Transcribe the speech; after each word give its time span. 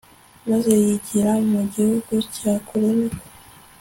maze 0.49 0.71
yigira 0.83 1.33
mu 1.51 1.61
gihugu 1.73 2.13
cya 2.35 2.53
kure, 2.67 2.89
niko 2.97 3.25